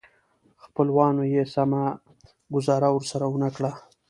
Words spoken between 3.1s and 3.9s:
ونه کړه.